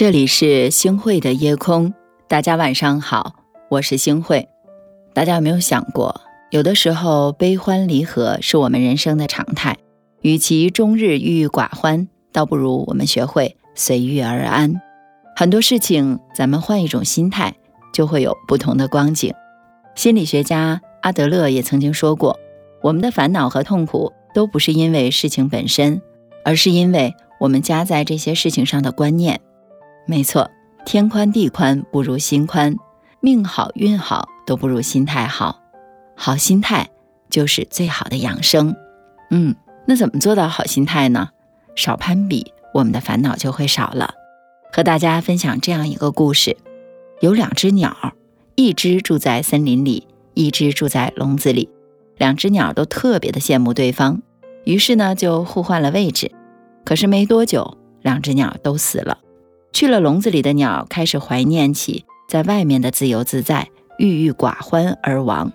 [0.00, 1.92] 这里是星汇的夜空，
[2.26, 3.34] 大家晚上好，
[3.68, 4.48] 我是星汇。
[5.12, 9.76] 大家有没有想过，有的时候悲欢离合是我们人生的常态，
[10.22, 14.80] 与其终日郁郁寡欢，倒不如我们学会随遇而安。
[15.36, 17.54] 很多事情，咱们换一种心态，
[17.92, 19.34] 就会有不同的光景。
[19.94, 22.38] 心理学家阿德勒也曾经说过，
[22.80, 26.00] 我们的烦恼和痛苦都不是因为事情本身，
[26.42, 29.38] 而是因为我们加在这些事情上的观念。
[30.10, 30.50] 没错，
[30.84, 32.74] 天宽地宽不如心宽，
[33.20, 35.62] 命好运好都不如心态好。
[36.16, 36.90] 好心态
[37.30, 38.74] 就是最好的养生。
[39.30, 39.54] 嗯，
[39.86, 41.28] 那怎么做到好心态呢？
[41.76, 44.12] 少攀比，我们的烦恼就会少了。
[44.72, 46.56] 和大家分享这样一个故事：
[47.20, 47.96] 有两只鸟，
[48.56, 51.68] 一只住在森林里，一只住在笼子里。
[52.18, 54.20] 两只鸟都特别的羡慕对方，
[54.64, 56.32] 于是呢就互换了位置。
[56.84, 59.18] 可是没多久，两只鸟都死了。
[59.72, 63.68] 去了笼子里的鸟开始怀念起在外面的自由自在，
[63.98, 65.50] 郁郁寡欢而亡；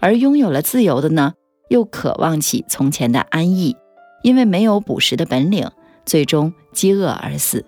[0.00, 1.34] 而拥有了自由的呢，
[1.68, 3.76] 又渴望起从前的安逸，
[4.22, 5.70] 因为没有捕食的本领，
[6.04, 7.64] 最终饥饿而死。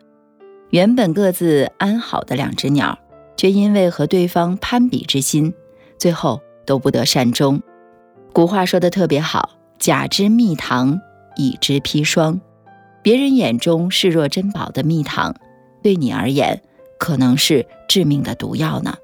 [0.70, 2.98] 原本各自安好的两只鸟，
[3.36, 5.54] 却因为和对方攀比之心，
[5.98, 7.60] 最后都不得善终。
[8.32, 11.00] 古话说的特别好：“假之蜜糖，
[11.36, 12.40] 乙之砒霜。”
[13.02, 15.34] 别人眼中视若珍宝的蜜糖。
[15.82, 16.62] 对你而言，
[16.98, 18.96] 可能是致命的毒药呢。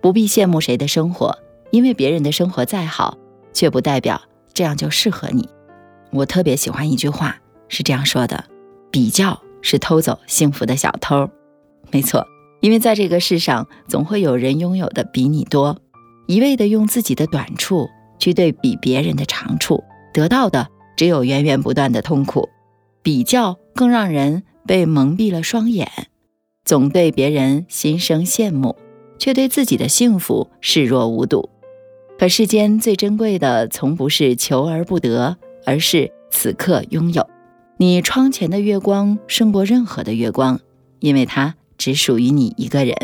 [0.00, 1.38] 不必羡慕谁的生活，
[1.70, 3.16] 因为别人的生活再好，
[3.52, 4.20] 却不代表
[4.52, 5.48] 这样就适合你。
[6.10, 7.36] 我特别喜欢一句话，
[7.68, 8.44] 是这样说的：
[8.90, 11.28] 比较是偷走幸福的小偷。
[11.90, 12.26] 没错，
[12.60, 15.78] 因为在这个世上，总会有人拥有的比你多，
[16.26, 22.48] 一味的用自己的短处去对比别人的长处，得到的只有源源不断的痛苦。
[23.02, 25.90] 比较更让人被蒙蔽了双眼。
[26.64, 28.76] 总对别人心生羡慕，
[29.18, 31.48] 却对自己的幸福视若无睹。
[32.18, 37.26] 可世间最珍贵的，从不是求而不得，而是此刻拥有。
[37.78, 40.60] 你窗前的月光胜过任何的月光，
[41.00, 42.94] 因为它只属于你一个人。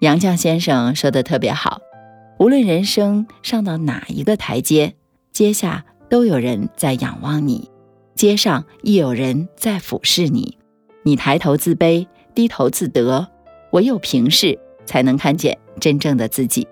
[0.00, 1.82] 杨绛先生说的特别好：
[2.38, 4.94] 无论人生上到哪一个台阶，
[5.32, 7.68] 阶下都有人在仰望你，
[8.14, 10.56] 阶上亦有人在俯视你。
[11.06, 12.06] 你抬头自卑。
[12.34, 13.26] 低头自得，
[13.70, 16.68] 唯有平视，才能看见真正的自己。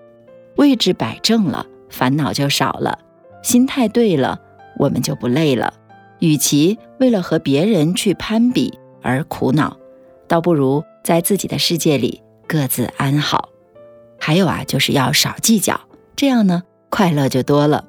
[0.57, 2.99] 位置摆正了，烦恼就少了；
[3.41, 4.39] 心态对了，
[4.77, 5.73] 我们就不累了。
[6.19, 9.75] 与其为了和别人去攀比而苦恼，
[10.27, 13.49] 倒不如在自己的世界里各自安好。
[14.19, 15.81] 还有啊，就是要少计较，
[16.15, 17.85] 这样呢，快乐就多了。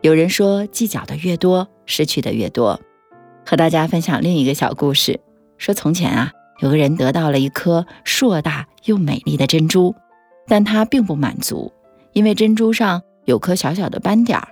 [0.00, 2.80] 有人说，计较的越多，失去的越多。
[3.44, 5.18] 和大家分享另一个小故事，
[5.60, 6.32] 说从前啊。
[6.62, 9.94] 有个人得到了一颗硕大又美丽的珍珠，
[10.46, 11.72] 但他并不满足，
[12.12, 14.46] 因为珍珠上有颗小小的斑点儿。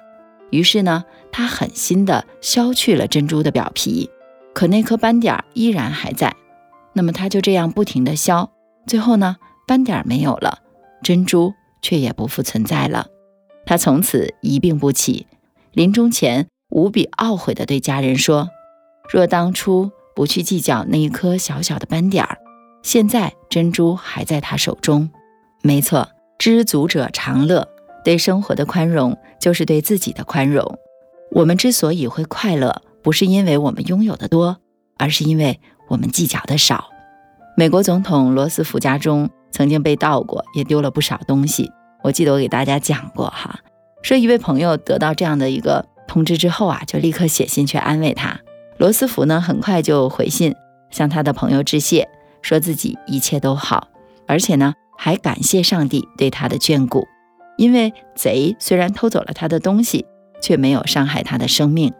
[0.48, 4.08] 于是呢，他狠心地削去了珍珠的表皮，
[4.54, 6.34] 可那颗斑点儿依然还在。
[6.94, 8.50] 那么他就这样不停地削，
[8.86, 9.36] 最后呢，
[9.66, 10.60] 斑点儿没有了，
[11.02, 11.52] 珍珠
[11.82, 13.08] 却也不复存在了。
[13.66, 15.26] 他从此一病不起，
[15.72, 18.48] 临终前无比懊悔地对家人说
[19.12, 22.38] ：“若当初……”不去计较那一颗小小的斑点儿，
[22.82, 25.08] 现在珍珠还在他手中。
[25.62, 26.08] 没错，
[26.40, 27.68] 知足者常乐。
[28.04, 30.76] 对生活的宽容，就是对自己的宽容。
[31.30, 34.56] 我们之所以会快乐，不是因为我们拥有的多，
[34.96, 36.88] 而是因为我们计较的少。
[37.56, 41.70] 美国总统罗斯福家中曾经被盗过，也丢了不少东西。
[42.02, 43.60] 我记得我给大家讲过哈，
[44.02, 48.40] 说一位朋友得到这样的一个通知之后啊，就立刻写信去安慰他。
[48.78, 50.54] 罗斯福呢，很快就回信
[50.90, 52.08] 向他的朋友致谢，
[52.42, 53.88] 说自己一切都好，
[54.26, 57.06] 而且呢，还感谢上帝对他的眷顾。
[57.56, 60.06] 因为贼虽然偷走了他的东西，
[60.40, 61.92] 却没有伤害他的生命。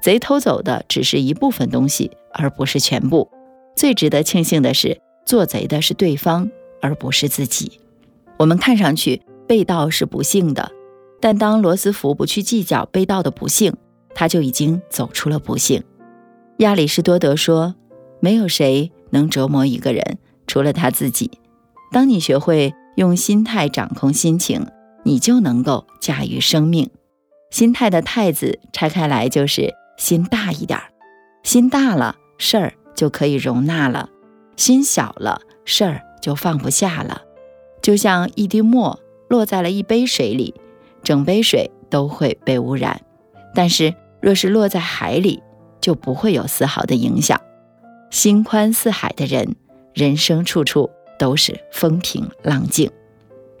[0.00, 3.28] 贼偷走的只是一部分东西，而不是全部。
[3.74, 6.48] 最值得庆幸的是，做贼的是对方，
[6.80, 7.80] 而不是自己。
[8.38, 10.70] 我们看上去被盗是不幸的，
[11.20, 13.74] 但当罗斯福不去计较被盗的不幸，
[14.14, 15.82] 他就已经走出了不幸。
[16.60, 17.74] 亚里士多德说
[18.20, 21.30] ：“没有谁能折磨一个人，除了他自己。
[21.90, 24.66] 当你学会用心态掌控心情，
[25.02, 26.90] 你就能够驾驭生命。
[27.50, 30.90] 心态的‘态’字拆开来就是心大一点儿，
[31.42, 34.10] 心大了，事儿就可以容纳了；
[34.54, 37.22] 心小了，事儿就放不下了。
[37.80, 40.54] 就像一滴墨落在了一杯水里，
[41.02, 42.98] 整杯水都会被污染；
[43.54, 45.42] 但是若是落在海里，
[45.80, 47.40] 就不会有丝毫的影响。
[48.10, 49.56] 心宽似海的人，
[49.94, 52.90] 人生处处都是风平浪静。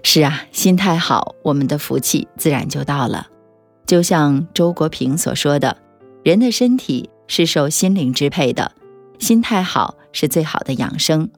[0.02, 3.28] 是啊，心态好，我们的福气自然就到了。
[3.86, 5.76] 就像周国平所说的
[6.24, 8.72] ：“人的身体是受心灵支配的，
[9.18, 11.28] 心态好是最好的养生。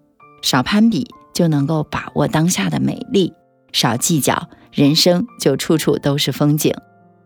[0.42, 3.32] 少攀比，就能够把握当下的美丽；
[3.72, 6.72] 少计较，人生就处处都是风景；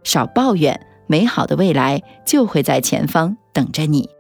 [0.05, 4.11] 少抱怨，美好的未来就会在前方等着你。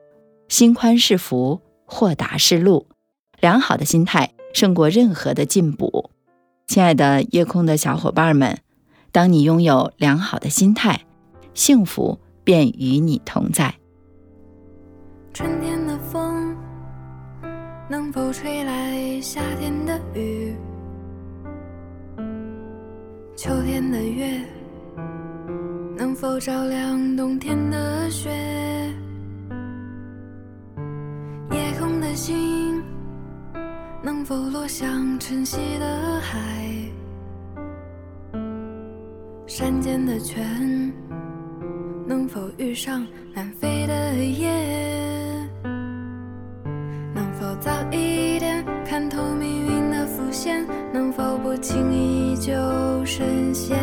[0.48, 2.86] 心宽是福，豁达是路。
[3.40, 6.10] 良好的心态胜过任何的进步。”
[6.66, 8.58] 亲爱的夜空的小伙伴们，
[9.12, 11.02] 当你拥有良好的心态，
[11.54, 13.74] 幸福便与你同在。
[15.32, 16.56] 春天的风
[17.88, 20.56] 能否吹来夏天的雨？
[23.36, 24.40] 秋天的月
[26.18, 28.30] 能否照亮冬天的雪？
[31.50, 32.82] 夜空的星。
[34.02, 36.40] 能否落向晨曦的海？
[39.46, 40.90] 山间的泉
[42.06, 45.46] 能否遇上南飞的雁？
[47.14, 50.66] 能否早一点看透命运的伏线？
[50.94, 52.54] 能否不轻易就
[53.04, 53.76] 深陷？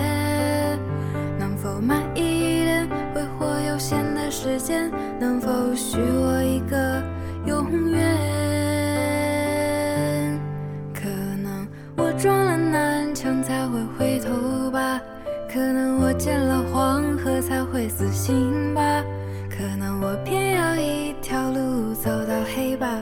[15.54, 18.82] 可能我见了黄河才会死心吧，
[19.50, 23.02] 可能我偏要一条路走到黑吧，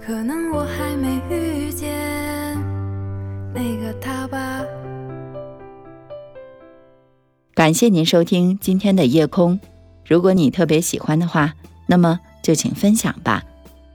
[0.00, 2.56] 可能我还没遇见
[3.52, 4.64] 那个他吧。
[7.52, 9.60] 感谢您收听今天的夜空，
[10.06, 11.52] 如果你特别喜欢的话，
[11.86, 13.44] 那么就请分享吧。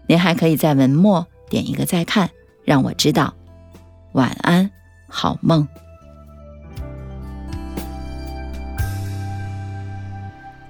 [0.07, 2.29] 您还可以在文末点一个再看，
[2.63, 3.33] 让我知道。
[4.11, 4.69] 晚安，
[5.17, 5.65] 好梦。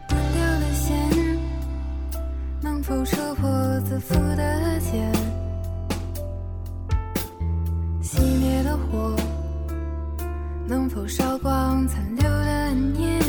[0.07, 0.95] 断掉的线，
[2.61, 3.49] 能否戳破
[3.81, 5.11] 自负的剑，
[8.03, 9.15] 熄灭的火，
[10.67, 13.19] 能否烧光残留的念？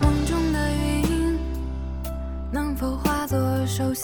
[0.00, 1.38] 梦中的云，
[2.50, 4.03] 能否化作熟悉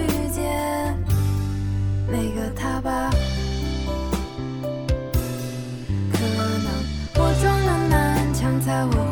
[2.11, 3.09] 那个他吧，
[6.11, 6.67] 可能
[7.15, 9.10] 我撞了南墙才。